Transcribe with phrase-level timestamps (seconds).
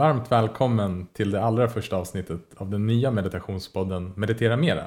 [0.00, 4.84] Varmt välkommen till det allra första avsnittet av den nya meditationspodden Meditera Mera.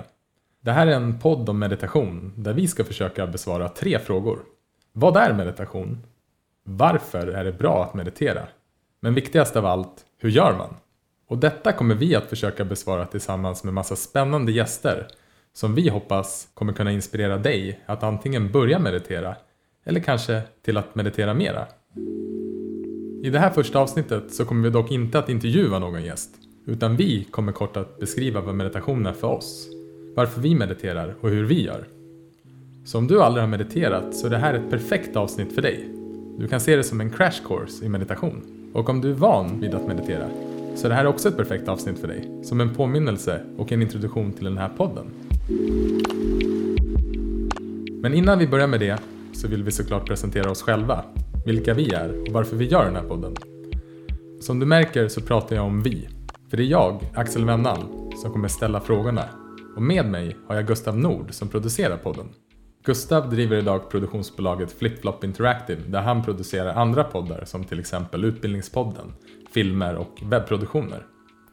[0.62, 4.40] Det här är en podd om meditation där vi ska försöka besvara tre frågor.
[4.94, 6.04] Vad är meditation?
[6.64, 8.48] Varför är det bra att meditera?
[9.00, 10.76] Men viktigast av allt, hur gör man?
[11.28, 15.08] Och detta kommer vi att försöka besvara tillsammans med massa spännande gäster
[15.54, 19.36] som vi hoppas kommer kunna inspirera dig att antingen börja meditera
[19.84, 21.68] eller kanske till att meditera mera.
[23.24, 26.30] I det här första avsnittet så kommer vi dock inte att intervjua någon gäst,
[26.66, 29.68] utan vi kommer kort att beskriva vad meditation är för oss,
[30.16, 31.88] varför vi mediterar och hur vi gör.
[32.86, 35.90] Så om du aldrig har mediterat så är det här ett perfekt avsnitt för dig.
[36.38, 38.44] Du kan se det som en crash course i meditation.
[38.74, 40.30] Och om du är van vid att meditera
[40.76, 43.82] så är det här också ett perfekt avsnitt för dig, som en påminnelse och en
[43.82, 45.06] introduktion till den här podden.
[48.02, 48.98] Men innan vi börjar med det
[49.34, 51.04] så vill vi såklart presentera oss själva,
[51.46, 53.36] vilka vi är och varför vi gör den här podden.
[54.42, 56.10] Som du märker så pratar jag om vi,
[56.50, 59.26] för det är jag, Axel Wennan, som kommer ställa frågorna.
[59.76, 62.30] Och med mig har jag Gustav Nord som producerar podden.
[62.86, 69.14] Gustav driver idag produktionsbolaget FlipFlop Interactive där han producerar andra poddar som till exempel Utbildningspodden,
[69.54, 71.06] filmer och webbproduktioner.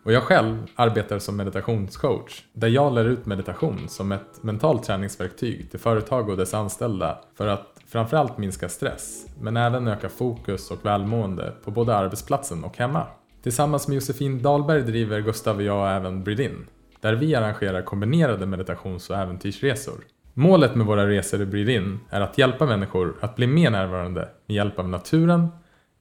[0.03, 5.71] Och jag själv arbetar som meditationscoach där jag lär ut meditation som ett mentalt träningsverktyg
[5.71, 10.87] till företag och dess anställda för att framförallt minska stress men även öka fokus och
[10.87, 13.07] välmående på både arbetsplatsen och hemma.
[13.43, 16.67] Tillsammans med Josefin Dahlberg driver Gustav och jag även Bridin
[17.01, 20.05] där vi arrangerar kombinerade meditations och äventyrsresor.
[20.35, 24.55] Målet med våra resor i Bridin är att hjälpa människor att bli mer närvarande med
[24.55, 25.49] hjälp av naturen,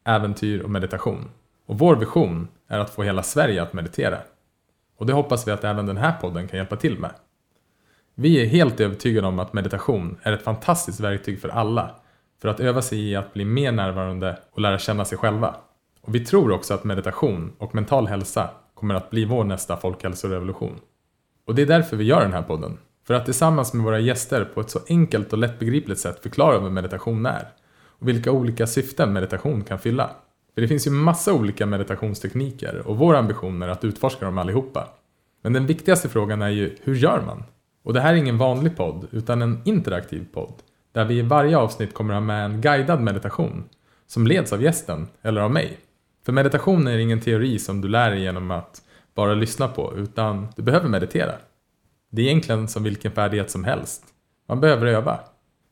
[0.05, 1.29] äventyr och meditation.
[1.69, 4.17] Och vår vision är att få hela Sverige att meditera.
[4.97, 7.11] Och det hoppas vi att även den här podden kan hjälpa till med.
[8.15, 11.95] Vi är helt övertygade om att meditation är ett fantastiskt verktyg för alla
[12.41, 15.55] för att öva sig i att bli mer närvarande och lära känna sig själva.
[16.01, 20.79] Och vi tror också att meditation och mental hälsa kommer att bli vår nästa folkhälsorevolution.
[21.45, 22.77] Och det är därför vi gör den här podden.
[23.07, 26.71] För att tillsammans med våra gäster på ett så enkelt och lättbegripligt sätt förklara vad
[26.71, 27.47] meditation är
[27.81, 30.09] och vilka olika syften meditation kan fylla.
[30.59, 34.87] För det finns ju massa olika meditationstekniker och vår ambition är att utforska dem allihopa.
[35.41, 37.43] Men den viktigaste frågan är ju, hur gör man?
[37.83, 40.53] Och det här är ingen vanlig podd, utan en interaktiv podd.
[40.91, 43.63] Där vi i varje avsnitt kommer ha med en guidad meditation
[44.07, 45.77] som leds av gästen eller av mig.
[46.25, 48.81] För meditation är ingen teori som du lär dig genom att
[49.15, 51.33] bara lyssna på, utan du behöver meditera.
[52.11, 54.03] Det är egentligen som vilken färdighet som helst.
[54.47, 55.19] Man behöver öva.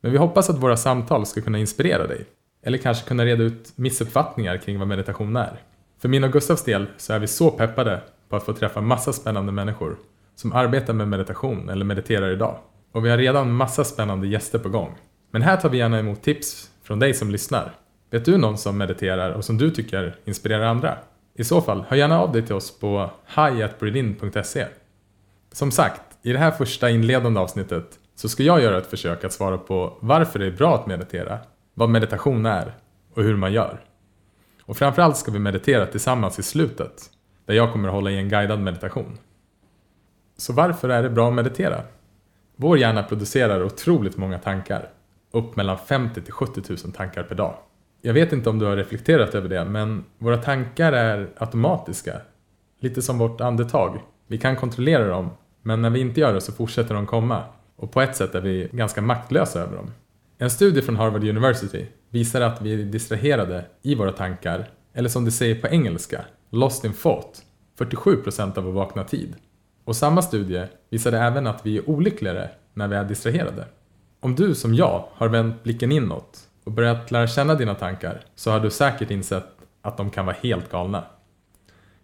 [0.02, 2.26] Men vi hoppas att våra samtal ska kunna inspirera dig.
[2.68, 5.62] Eller kanske kunna reda ut missuppfattningar kring vad meditation är.
[6.02, 9.14] För min och Gustavs del så är vi så peppade på att få träffa massa
[9.14, 9.98] spännande människor
[10.36, 12.60] som arbetar med meditation eller mediterar idag.
[12.92, 14.98] Och vi har redan massa spännande gäster på gång.
[15.32, 17.72] Men här tar vi gärna emot tips från dig som lyssnar.
[18.12, 20.98] Vet du någon som mediterar och som du tycker inspirerar andra?
[21.36, 24.66] I så fall, hör gärna av dig till oss på hiatbreedin.se.
[25.52, 29.34] Som sagt, i det här första inledande avsnittet så ska jag göra ett försök att
[29.34, 31.40] svara på varför det är bra att meditera,
[31.78, 32.76] vad meditation är
[33.14, 33.80] och hur man gör.
[34.64, 37.10] Och framförallt ska vi meditera tillsammans i slutet,
[37.46, 39.18] där jag kommer att hålla i en guidad meditation.
[40.38, 41.82] Så varför är det bra att meditera?
[42.56, 44.90] Vår hjärna producerar otroligt många tankar,
[45.32, 47.56] upp mellan 50 till 70 000 tankar per dag.
[48.02, 52.22] Jag vet inte om du har reflekterat över det, men våra tankar är automatiska.
[52.80, 54.02] Lite som vårt andetag.
[54.28, 55.30] Vi kan kontrollera dem,
[55.62, 57.44] men när vi inte gör det så fortsätter de komma.
[57.76, 59.92] Och på ett sätt är vi ganska maktlösa över dem.
[60.40, 65.26] En studie från Harvard University visar att vi är distraherade i våra tankar, eller som
[65.26, 67.42] det säger på engelska, lost in thought,
[67.80, 69.36] 47% av vår vakna tid.
[69.84, 73.66] Och samma studie visade även att vi är olyckligare när vi är distraherade.
[74.20, 78.52] Om du som jag har vänt blicken inåt och börjat lära känna dina tankar så
[78.52, 79.48] har du säkert insett
[79.82, 81.04] att de kan vara helt galna.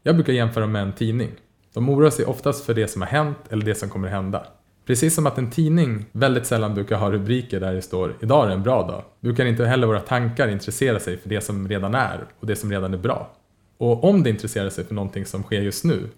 [0.04, 1.32] Jag brukar jämföra med en tidning.
[1.74, 4.48] De oroar sig oftast för det som har hänt eller det som kommer hända.
[4.86, 8.54] Precis som att en tidning väldigt sällan brukar ha rubriker där det står “Idag är
[8.54, 12.24] en bra dag” brukar inte heller våra tankar intressera sig för det som redan är
[12.40, 13.32] och det som redan är bra.
[13.78, 16.10] Och om det intresserar sig för någonting som sker just nu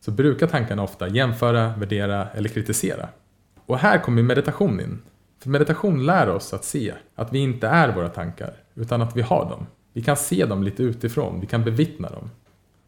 [0.00, 3.08] så brukar tankarna ofta jämföra, värdera eller kritisera.
[3.66, 5.02] Och här kommer meditation in.
[5.42, 9.22] För meditation lär oss att se att vi inte är våra tankar, utan att vi
[9.22, 9.66] har dem.
[9.92, 12.30] Vi kan se dem lite utifrån, vi kan bevittna dem.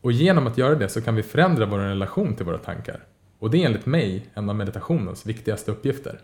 [0.00, 3.00] Och genom att göra det så kan vi förändra vår relation till våra tankar.
[3.38, 6.20] Och det är enligt mig en av meditationens viktigaste uppgifter.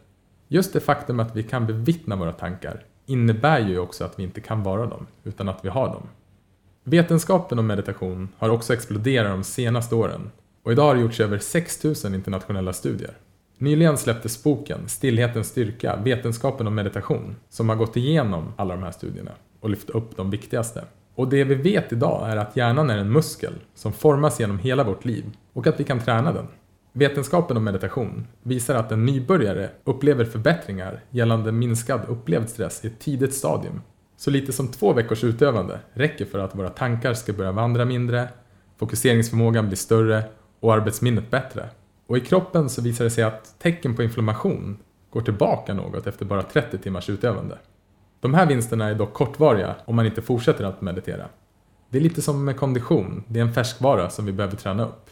[0.49, 4.41] Just det faktum att vi kan bevittna våra tankar innebär ju också att vi inte
[4.41, 6.09] kan vara dem, utan att vi har dem.
[6.85, 10.31] Vetenskapen om meditation har också exploderat de senaste åren
[10.63, 13.17] och idag har det gjorts över 6000 internationella studier.
[13.59, 18.91] Nyligen släpptes boken Stillhetens styrka, vetenskapen om meditation, som har gått igenom alla de här
[18.91, 20.85] studierna och lyft upp de viktigaste.
[21.15, 24.85] Och det vi vet idag är att hjärnan är en muskel som formas genom hela
[24.85, 26.47] vårt liv och att vi kan träna den.
[26.95, 33.01] Vetenskapen om meditation visar att en nybörjare upplever förbättringar gällande minskad upplevd stress i ett
[33.01, 33.81] tidigt stadium.
[34.17, 38.29] Så lite som två veckors utövande räcker för att våra tankar ska börja vandra mindre,
[38.79, 40.25] fokuseringsförmågan blir större
[40.61, 41.69] och arbetsminnet bättre.
[42.07, 44.79] Och i kroppen så visar det sig att tecken på inflammation
[45.11, 47.59] går tillbaka något efter bara 30 timmars utövande.
[48.21, 51.29] De här vinsterna är dock kortvariga om man inte fortsätter att meditera.
[51.91, 55.11] Det är lite som med kondition, det är en färskvara som vi behöver träna upp.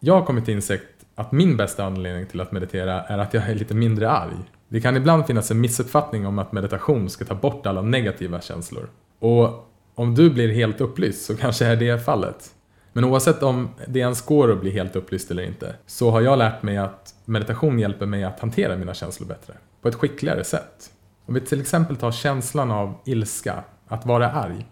[0.00, 3.50] Jag har kommit till insikt att min bästa anledning till att meditera är att jag
[3.50, 4.36] är lite mindre arg.
[4.68, 8.88] Det kan ibland finnas en missuppfattning om att meditation ska ta bort alla negativa känslor.
[9.18, 12.50] Och om du blir helt upplyst så kanske är det fallet.
[12.92, 16.38] Men oavsett om det ens går att bli helt upplyst eller inte så har jag
[16.38, 19.54] lärt mig att meditation hjälper mig att hantera mina känslor bättre.
[19.82, 20.90] På ett skickligare sätt.
[21.26, 24.66] Om vi till exempel tar känslan av ilska, att vara arg,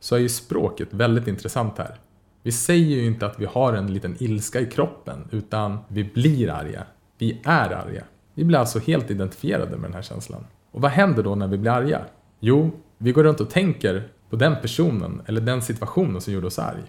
[0.00, 1.98] så är ju språket väldigt intressant här.
[2.44, 6.50] Vi säger ju inte att vi har en liten ilska i kroppen, utan vi blir
[6.50, 6.82] arga.
[7.18, 8.04] Vi är arga.
[8.34, 10.46] Vi blir alltså helt identifierade med den här känslan.
[10.70, 12.00] Och vad händer då när vi blir arga?
[12.40, 16.58] Jo, vi går runt och tänker på den personen eller den situationen som gjorde oss
[16.58, 16.82] arg.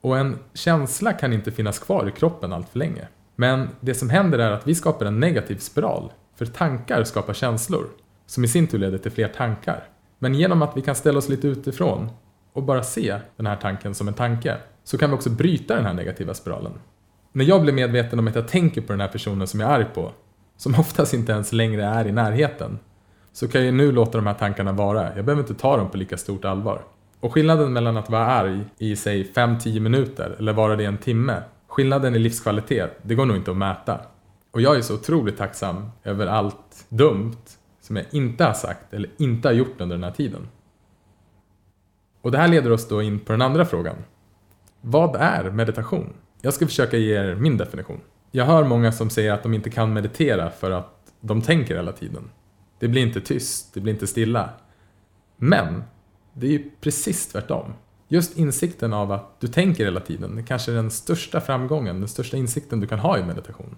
[0.00, 3.08] Och en känsla kan inte finnas kvar i kroppen allt för länge.
[3.36, 6.12] Men det som händer är att vi skapar en negativ spiral.
[6.36, 7.86] För tankar skapar känslor,
[8.26, 9.84] som i sin tur leder till fler tankar.
[10.18, 12.10] Men genom att vi kan ställa oss lite utifrån
[12.52, 14.56] och bara se den här tanken som en tanke,
[14.88, 16.72] så kan vi också bryta den här negativa spiralen.
[17.32, 19.74] När jag blir medveten om att jag tänker på den här personen som jag är
[19.74, 20.12] arg på,
[20.56, 22.78] som oftast inte ens längre är i närheten,
[23.32, 25.16] så kan jag nu låta de här tankarna vara.
[25.16, 26.82] Jag behöver inte ta dem på lika stort allvar.
[27.20, 31.42] Och skillnaden mellan att vara arg i säg 5-10 minuter eller vara det en timme,
[31.66, 34.00] skillnaden i livskvalitet, det går nog inte att mäta.
[34.50, 37.36] Och jag är så otroligt tacksam över allt dumt
[37.80, 40.48] som jag inte har sagt eller inte har gjort under den här tiden.
[42.22, 43.96] Och det här leder oss då in på den andra frågan.
[44.90, 46.12] Vad är meditation?
[46.40, 48.00] Jag ska försöka ge er min definition.
[48.30, 51.92] Jag hör många som säger att de inte kan meditera för att de tänker hela
[51.92, 52.30] tiden.
[52.78, 54.50] Det blir inte tyst, det blir inte stilla.
[55.36, 55.82] Men
[56.32, 57.72] det är ju precis tvärtom.
[58.08, 62.36] Just insikten av att du tänker hela tiden är kanske den största framgången, den största
[62.36, 63.76] insikten du kan ha i meditation.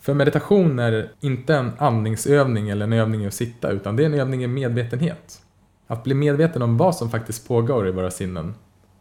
[0.00, 4.06] För meditation är inte en andningsövning eller en övning i att sitta, utan det är
[4.06, 5.42] en övning i medvetenhet.
[5.86, 8.54] Att bli medveten om vad som faktiskt pågår i våra sinnen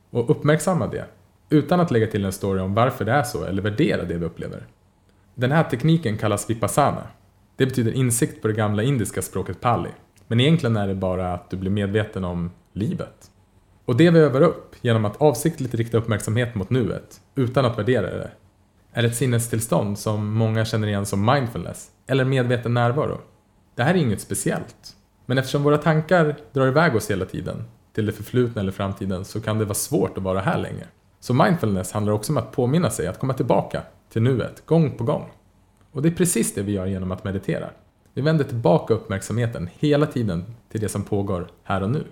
[0.10, 1.06] och uppmärksamma det,
[1.50, 4.26] utan att lägga till en story om varför det är så eller värdera det vi
[4.26, 4.68] upplever.
[5.36, 7.08] Den här tekniken kallas vipassana.
[7.56, 9.90] Det betyder insikt på det gamla indiska språket pali.
[10.28, 13.32] Men egentligen är det bara att du blir medveten om livet.
[13.86, 18.18] Och det vi övar upp genom att avsiktligt rikta uppmärksamhet mot nuet, utan att värdera
[18.18, 18.32] det,
[18.94, 23.18] är ett sinnestillstånd som många känner igen som mindfulness, eller medveten närvaro.
[23.76, 24.96] Det här är inget speciellt.
[25.26, 27.64] Men eftersom våra tankar drar iväg oss hela tiden,
[27.94, 30.86] till det förflutna eller framtiden, så kan det vara svårt att vara här länge.
[31.20, 35.04] Så mindfulness handlar också om att påminna sig att komma tillbaka till nuet, gång på
[35.04, 35.32] gång.
[35.92, 37.70] Och det är precis det vi gör genom att meditera.
[38.14, 42.06] Vi vänder tillbaka uppmärksamheten hela tiden till det som pågår här och nu.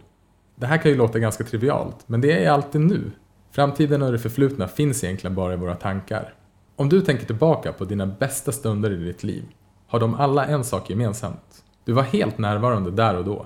[0.56, 3.12] Det här kan ju låta ganska trivialt, men det är alltid nu.
[3.52, 6.34] Framtiden och det förflutna finns egentligen bara i våra tankar.
[6.76, 9.44] Om du tänker tillbaka på dina bästa stunder i ditt liv,
[9.88, 11.64] har de alla en sak gemensamt.
[11.86, 13.46] Du var helt närvarande där och då,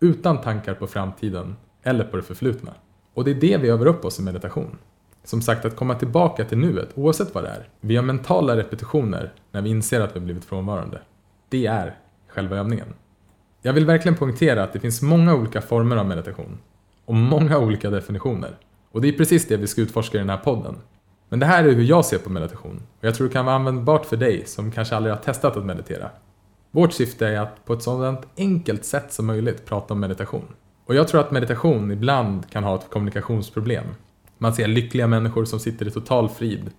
[0.00, 2.74] utan tankar på framtiden eller på det förflutna.
[3.14, 4.78] Och det är det vi övar upp oss i meditation.
[5.24, 7.68] Som sagt, att komma tillbaka till nuet, oavsett vad det är.
[7.80, 11.00] Vi gör mentala repetitioner när vi inser att vi blivit frånvarande.
[11.48, 11.96] Det är
[12.28, 12.94] själva övningen.
[13.62, 16.58] Jag vill verkligen poängtera att det finns många olika former av meditation.
[17.04, 18.58] Och många olika definitioner.
[18.92, 20.76] Och det är precis det vi ska utforska i den här podden.
[21.28, 22.82] Men det här är hur jag ser på meditation.
[22.98, 25.64] Och jag tror det kan vara användbart för dig som kanske aldrig har testat att
[25.64, 26.10] meditera.
[26.70, 30.44] Vårt syfte är att på ett sådant enkelt sätt som möjligt prata om meditation.
[30.84, 33.84] Och jag tror att meditation ibland kan ha ett kommunikationsproblem.
[34.38, 36.70] Man ser lyckliga människor som sitter i total frid.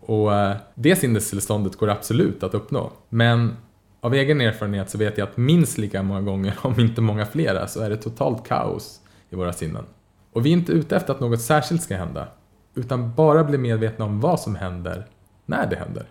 [0.00, 2.92] Och eh, det sinnestillståndet går absolut att uppnå.
[3.08, 3.56] Men
[4.00, 7.66] av egen erfarenhet så vet jag att minst lika många gånger, om inte många flera,
[7.66, 9.84] så är det totalt kaos i våra sinnen.
[10.32, 12.28] Och vi är inte ute efter att något särskilt ska hända,
[12.74, 15.06] utan bara bli medvetna om vad som händer
[15.46, 16.06] när det händer.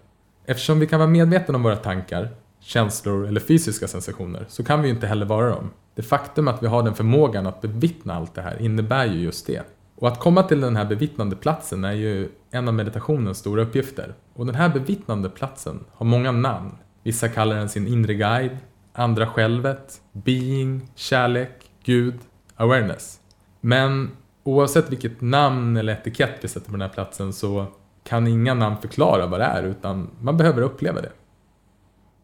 [0.46, 2.30] Eftersom vi kan vara medvetna om våra tankar,
[2.60, 5.70] känslor eller fysiska sensationer så kan vi ju inte heller vara dem.
[5.96, 9.48] Det faktum att vi har den förmågan att bevittna allt det här innebär ju just
[9.48, 9.62] det.
[10.02, 14.14] Och att komma till den här bevittnande platsen är ju en av meditationens stora uppgifter.
[14.34, 16.78] Och den här bevittnande platsen har många namn.
[17.04, 18.58] Vissa kallar den sin inre guide,
[18.94, 22.16] andra självet, being, kärlek, Gud,
[22.56, 23.20] awareness.
[23.60, 24.12] Men
[24.44, 27.66] oavsett vilket namn eller etikett vi sätter på den här platsen så
[28.04, 31.12] kan inga namn förklara vad det är utan man behöver uppleva det.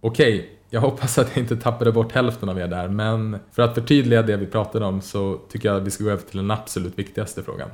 [0.02, 3.76] Okej, jag hoppas att jag inte tappade bort hälften av er där, men för att
[3.76, 6.52] förtydliga det vi pratade om så tycker jag att vi ska gå över till den
[6.52, 7.70] absolut viktigaste frågan.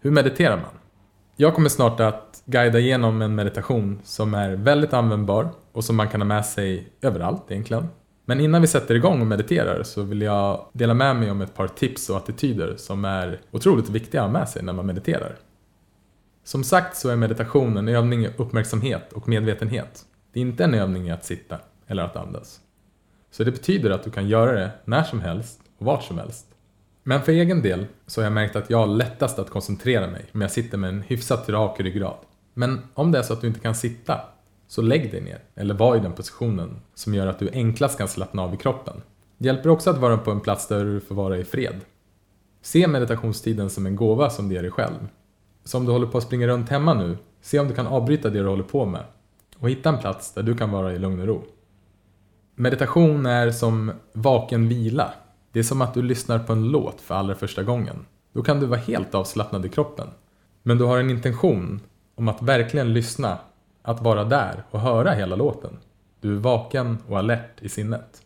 [0.00, 0.70] Hur mediterar man?
[1.36, 6.08] Jag kommer snart att guida igenom en meditation som är väldigt användbar och som man
[6.08, 7.88] kan ha med sig överallt egentligen.
[8.24, 11.54] Men innan vi sätter igång och mediterar så vill jag dela med mig om ett
[11.54, 15.36] par tips och attityder som är otroligt viktiga att ha med sig när man mediterar.
[16.44, 20.02] Som sagt så är meditation en övning i uppmärksamhet och medvetenhet.
[20.32, 22.60] Det är inte en övning i att sitta eller att andas.
[23.30, 26.46] Så det betyder att du kan göra det när som helst och vart som helst.
[27.02, 30.24] Men för egen del så har jag märkt att jag har lättast att koncentrera mig
[30.32, 32.16] om jag sitter med en hyfsat rak ryggrad.
[32.54, 34.20] Men om det är så att du inte kan sitta,
[34.68, 38.08] så lägg dig ner eller var i den positionen som gör att du enklast kan
[38.08, 39.02] slappna av i kroppen.
[39.38, 41.80] Det hjälper också att vara på en plats där du får vara i fred.
[42.62, 45.08] Se meditationstiden som en gåva som du ger dig själv.
[45.64, 48.30] Så om du håller på att springa runt hemma nu, se om du kan avbryta
[48.30, 49.04] det du håller på med
[49.58, 51.42] och hitta en plats där du kan vara i lugn och ro.
[52.58, 55.12] Meditation är som vaken vila.
[55.52, 58.06] Det är som att du lyssnar på en låt för allra första gången.
[58.32, 60.08] Då kan du vara helt avslappnad i kroppen.
[60.62, 61.80] Men du har en intention
[62.14, 63.38] om att verkligen lyssna,
[63.82, 65.78] att vara där och höra hela låten.
[66.20, 68.22] Du är vaken och alert i sinnet.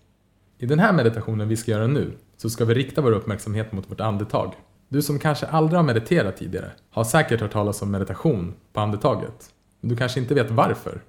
[0.58, 3.90] I den här meditationen vi ska göra nu så ska vi rikta vår uppmärksamhet mot
[3.90, 4.52] vårt andetag.
[4.88, 9.50] Du som kanske aldrig har mediterat tidigare har säkert hört talas om meditation på andetaget.
[9.80, 11.00] Men du kanske inte vet varför.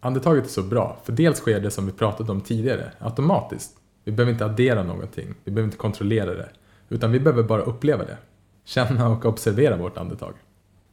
[0.00, 3.76] Andetaget är så bra, för dels sker det som vi pratade om tidigare, automatiskt.
[4.04, 6.48] Vi behöver inte addera någonting, vi behöver inte kontrollera det,
[6.88, 8.18] utan vi behöver bara uppleva det.
[8.64, 10.34] Känna och observera vårt andetag.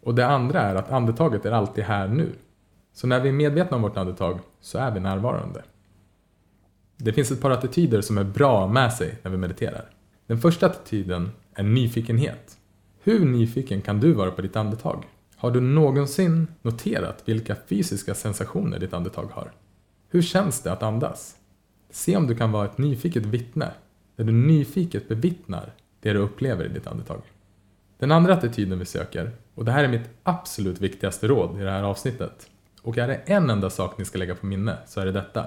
[0.04, 2.30] Och det andra är att andetaget är alltid här nu.
[2.94, 5.64] Så när vi är medvetna om vårt andetag så är vi närvarande.
[6.98, 9.90] Det finns ett par attityder som är bra med sig när vi mediterar.
[10.28, 12.58] Den första attityden är nyfikenhet.
[13.04, 15.06] Hur nyfiken kan du vara på ditt andetag?
[15.44, 19.52] Har du någonsin noterat vilka fysiska sensationer ditt andetag har?
[20.10, 21.36] Hur känns det att andas?
[21.90, 23.72] Se om du kan vara ett nyfiket vittne,
[24.16, 27.22] där du nyfiket bevittnar det du upplever i ditt andetag.
[27.98, 31.72] Den andra attityden vi söker, och det här är mitt absolut viktigaste råd i det
[31.72, 32.50] här avsnittet,
[32.82, 35.46] och är det en enda sak ni ska lägga på minne så är det detta.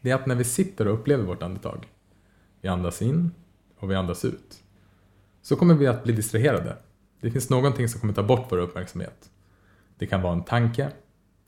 [0.00, 1.86] Det är att när vi sitter och upplever vårt andetag,
[2.60, 3.30] vi andas in
[3.78, 4.62] och vi andas ut,
[5.42, 6.76] så kommer vi att bli distraherade.
[7.20, 9.28] Det finns någonting som kommer ta bort vår uppmärksamhet.
[10.02, 10.88] Det kan vara en tanke,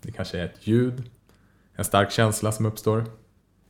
[0.03, 1.03] det kanske är ett ljud,
[1.75, 3.05] en stark känsla som uppstår.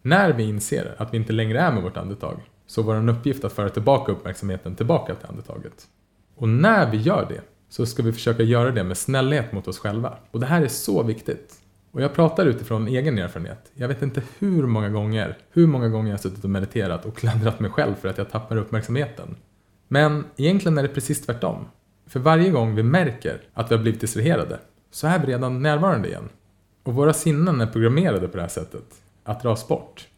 [0.02, 3.44] När vi inser att vi inte längre är med vårt andetag så är vår uppgift
[3.44, 5.86] att föra tillbaka uppmärksamheten tillbaka till andetaget.
[6.34, 9.78] Och när vi gör det så ska vi försöka göra det med snällhet mot oss
[9.78, 10.18] själva.
[10.30, 11.54] Och det här är så viktigt.
[11.90, 13.72] Och jag pratar utifrån egen erfarenhet.
[13.74, 17.16] Jag vet inte hur många gånger, hur många gånger jag har suttit och mediterat och
[17.16, 19.36] klandrat mig själv för att jag tappar uppmärksamheten.
[19.88, 21.64] Men egentligen är det precis tvärtom.
[22.06, 24.58] För varje gång vi märker att vi har blivit distraherade
[24.94, 26.28] så är vi redan närvarande igen.
[26.82, 28.84] Och våra sinnen är programmerade på det här sättet,
[29.24, 30.08] att dras bort.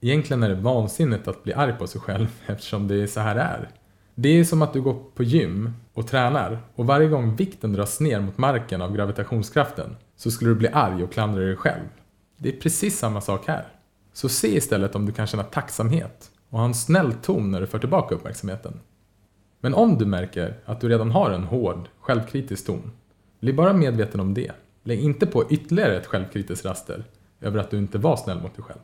[0.00, 3.34] Egentligen är det vansinnigt att bli arg på sig själv eftersom det är så här
[3.34, 3.68] det är.
[4.14, 8.00] Det är som att du går på gym och tränar och varje gång vikten dras
[8.00, 11.88] ner mot marken av gravitationskraften så skulle du bli arg och klandra dig själv.
[12.36, 13.66] Det är precis samma sak här.
[14.12, 17.66] Så se istället om du kan känna tacksamhet och ha en snäll ton när du
[17.66, 18.80] för tillbaka uppmärksamheten.
[19.60, 22.92] Men om du märker att du redan har en hård, självkritisk ton,
[23.40, 24.52] bli bara medveten om det.
[24.82, 27.04] Lägg inte på ytterligare ett självkritiskt raster
[27.40, 28.80] över att du inte var snäll mot dig själv.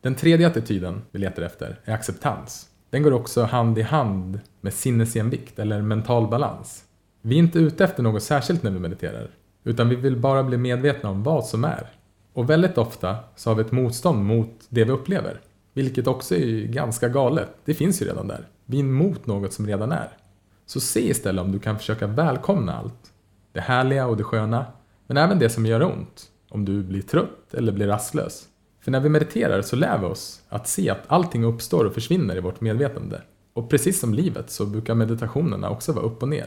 [0.00, 2.68] Den tredje attityden vi letar efter är acceptans.
[2.90, 6.84] Den går också hand i hand med sinnesjämvikt eller mental balans.
[7.20, 9.30] Vi är inte ute efter något särskilt när vi mediterar,
[9.64, 11.86] utan vi vill bara bli medvetna om vad som är.
[12.32, 15.40] Och väldigt ofta så har vi ett motstånd mot det vi upplever,
[15.72, 17.48] vilket också är ganska galet.
[17.64, 18.48] Det finns ju redan där.
[18.64, 20.08] Vi är emot något som redan är.
[20.72, 23.12] Så se istället om du kan försöka välkomna allt.
[23.52, 24.66] Det härliga och det sköna,
[25.06, 26.30] men även det som gör ont.
[26.50, 28.48] Om du blir trött eller blir rastlös.
[28.80, 32.36] För när vi mediterar så lär vi oss att se att allting uppstår och försvinner
[32.36, 33.20] i vårt medvetande.
[33.52, 36.46] Och precis som livet så brukar meditationerna också vara upp och ner.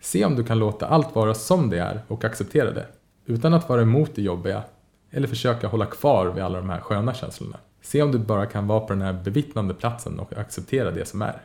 [0.00, 2.86] Se om du kan låta allt vara som det är och acceptera det.
[3.26, 4.62] Utan att vara emot det jobbiga
[5.10, 7.58] eller försöka hålla kvar vid alla de här sköna känslorna.
[7.82, 11.22] Se om du bara kan vara på den här bevittnande platsen och acceptera det som
[11.22, 11.42] är.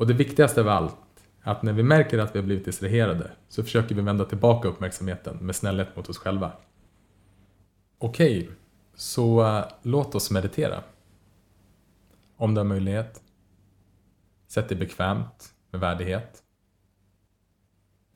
[0.00, 0.96] Och det viktigaste av allt,
[1.42, 5.36] att när vi märker att vi har blivit distraherade så försöker vi vända tillbaka uppmärksamheten
[5.36, 6.52] med snällhet mot oss själva.
[7.98, 8.50] Okej,
[8.94, 10.82] så uh, låt oss meditera.
[12.36, 13.22] Om du har möjlighet.
[14.48, 16.42] Sätt dig bekvämt med värdighet.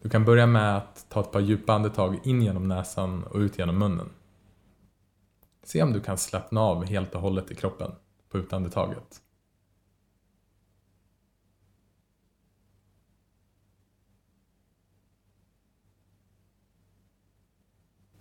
[0.03, 3.59] Du kan börja med att ta ett par djupa andetag in genom näsan och ut
[3.59, 4.11] genom munnen.
[5.65, 7.93] Se om du kan slappna av helt och hållet i kroppen
[8.29, 9.24] på utandetaget.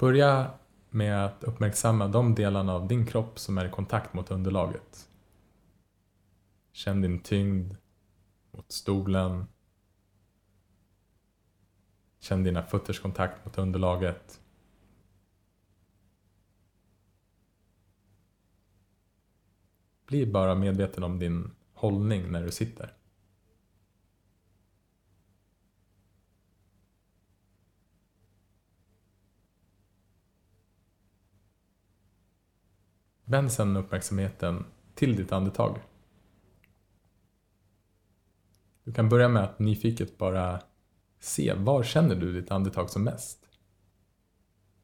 [0.03, 0.51] Börja
[0.89, 5.09] med att uppmärksamma de delarna av din kropp som är i kontakt mot underlaget.
[6.71, 7.75] Känn din tyngd
[8.51, 9.45] mot stolen.
[12.19, 14.41] Känn dina fötters kontakt mot underlaget.
[20.05, 22.93] Bli bara medveten om din hållning när du sitter.
[33.33, 35.79] Vänd sedan uppmärksamheten till ditt andetag.
[38.83, 40.61] Du kan börja med att nyfiket bara
[41.19, 43.45] se var känner du ditt andetag som mest?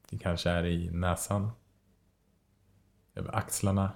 [0.08, 1.50] Det kanske är i näsan,
[3.14, 3.90] över axlarna,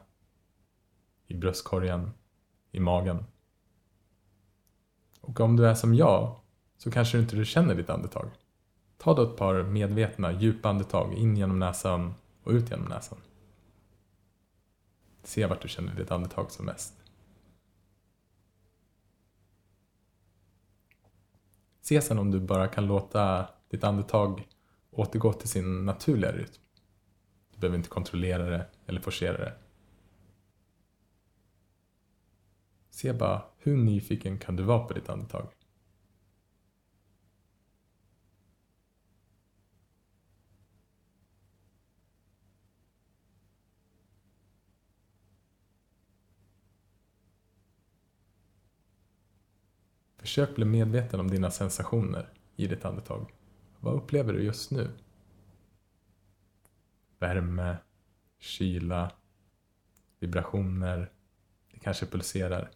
[1.26, 2.10] i bröstkorgen,
[2.70, 3.24] i magen.
[5.20, 6.40] Och om du är som jag
[6.76, 8.30] så kanske du inte känner ditt andetag.
[8.98, 13.18] Ta då ett par medvetna djupa andetag in genom näsan och ut genom näsan.
[15.24, 16.94] Se vart du känner ditt andetag som mest.
[21.80, 24.48] Se sen om du bara kan låta ditt andetag
[24.90, 26.62] återgå till sin naturliga rytm.
[27.52, 29.52] Du behöver inte kontrollera det eller forcera det.
[32.90, 35.53] Se bara hur nyfiken kan du vara på ditt andetag.
[50.24, 53.32] Försök bli medveten om dina sensationer i ditt andetag.
[53.80, 54.90] Vad upplever du just nu?
[57.18, 57.76] Värme,
[58.38, 59.12] kyla,
[60.20, 61.12] vibrationer,
[61.72, 62.70] det kanske pulserar.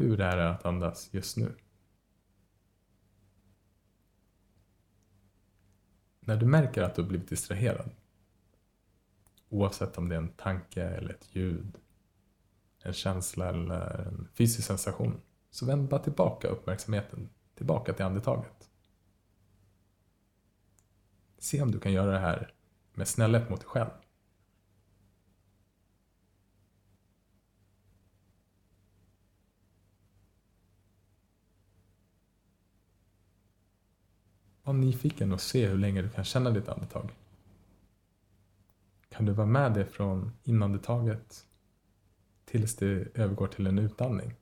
[0.00, 1.54] Hur är det att andas just nu?
[6.20, 7.90] När du märker att du har blivit distraherad,
[9.48, 11.78] oavsett om det är en tanke eller ett ljud,
[12.82, 18.70] en känsla eller en fysisk sensation, så vänd bara tillbaka uppmärksamheten tillbaka till andetaget.
[21.38, 22.54] Se om du kan göra det här
[22.92, 23.90] med snällhet mot dig själv.
[34.70, 37.10] Var nyfiken och se hur länge du kan känna ditt andetag.
[39.08, 41.46] Kan du vara med det från inandetaget
[42.44, 44.34] tills det övergår till en utandning?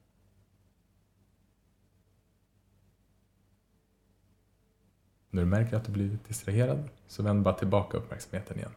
[5.30, 8.72] När du märker att du blivit distraherad så vänd bara tillbaka uppmärksamheten igen.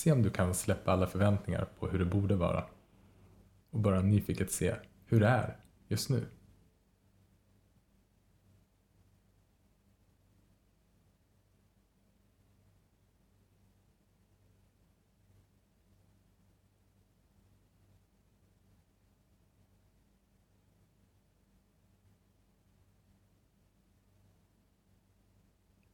[0.00, 2.64] Se om du kan släppa alla förväntningar på hur det borde vara
[3.70, 4.74] och bara nyfiket se
[5.06, 5.56] hur det är
[5.88, 6.26] just nu.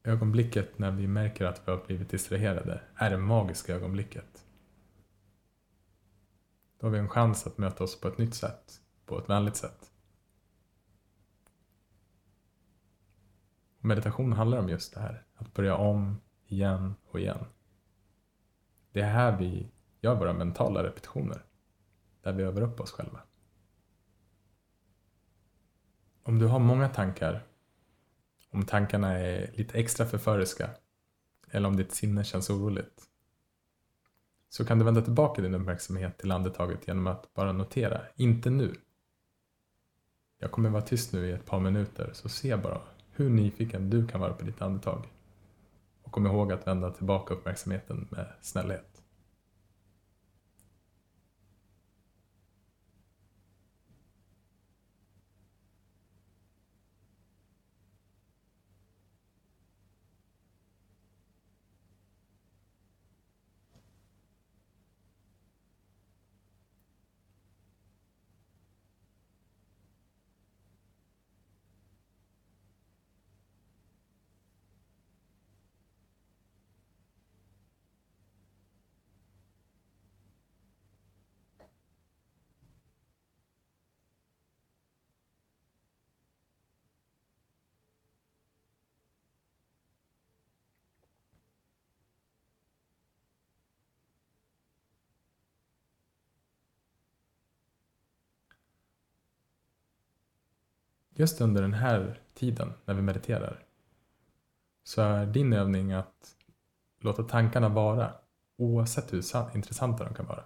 [0.07, 4.47] Ögonblicket när vi märker att vi har blivit distraherade är det magiska ögonblicket.
[6.81, 9.57] Då har vi en chans att möta oss på ett nytt sätt, på ett vänligt
[9.57, 9.91] sätt.
[13.79, 17.45] meditation handlar om just det här, att börja om igen och igen.
[18.93, 21.45] Det är här vi gör våra mentala repetitioner,
[22.23, 23.21] där vi övar upp oss själva.
[26.23, 27.47] Om du har många tankar
[28.57, 30.71] om tankarna är lite extra förföriska
[31.51, 33.03] eller om ditt sinne känns oroligt
[34.49, 38.75] så kan du vända tillbaka din uppmärksamhet till andetaget genom att bara notera, inte nu.
[40.39, 44.07] Jag kommer vara tyst nu i ett par minuter så se bara hur nyfiken du
[44.07, 45.09] kan vara på ditt andetag.
[46.03, 48.96] Och kom ihåg att vända tillbaka uppmärksamheten med snällhet.
[101.19, 103.65] Just under den här tiden när vi mediterar
[104.83, 106.37] så är din övning att
[106.99, 108.15] låta tankarna vara
[108.57, 109.23] oavsett hur
[109.55, 110.45] intressanta de kan vara.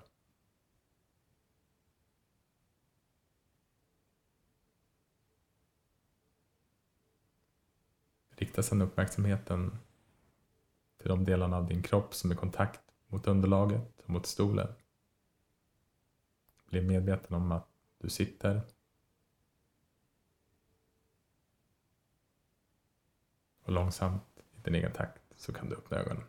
[8.31, 9.79] Rikta sedan uppmärksamheten
[10.99, 14.69] till de delarna av din kropp som är i kontakt mot underlaget och mot stolen.
[16.65, 18.63] Bli medveten om att du sitter
[23.71, 24.23] och långsamt
[24.57, 26.23] i din egen takt så kan du öppna ögonen.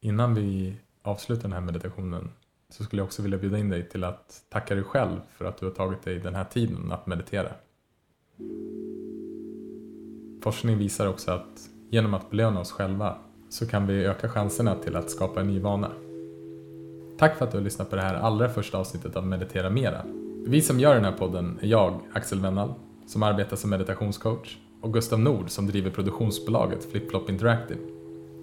[0.00, 2.30] Innan vi avslutar den här meditationen
[2.68, 5.58] så skulle jag också vilja bjuda in dig till att tacka dig själv för att
[5.58, 7.52] du har tagit dig den här tiden att meditera.
[10.42, 14.96] Forskning visar också att genom att belöna oss själva så kan vi öka chanserna till
[14.96, 15.90] att skapa en ny vana.
[17.18, 20.04] Tack för att du har lyssnat på det här allra första avsnittet av Meditera Mera.
[20.46, 22.74] Vi som gör den här podden är jag, Axel Wennall,
[23.06, 27.80] som arbetar som meditationscoach och Gustav Nord som driver produktionsbolaget FlipFlop Interactive.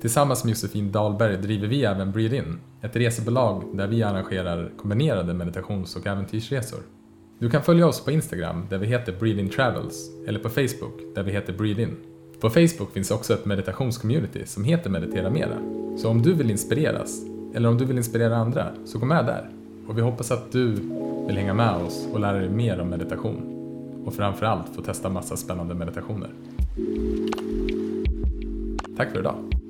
[0.02, 5.34] Tillsammans med Josefin Dahlberg driver vi även Breed In, ett resebolag där vi arrangerar kombinerade
[5.34, 6.80] meditations och äventyrsresor.
[7.40, 11.16] Du kan följa oss på Instagram där vi heter Breed In Travels eller på Facebook
[11.16, 11.98] där vi heter Breed In.
[12.40, 15.58] På Facebook finns också ett meditationscommunity som heter Meditera Mera.
[15.98, 17.22] Så om du vill inspireras,
[17.56, 19.50] eller om du vill inspirera andra, så gå med där.
[19.88, 20.72] Och vi hoppas att du
[21.28, 23.51] vill hänga med oss och lära dig mer om meditation.
[24.06, 26.30] Och framförallt få testa massa spännande meditationer.
[28.98, 29.61] Tack för idag!